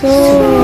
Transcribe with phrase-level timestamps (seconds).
[0.00, 0.57] So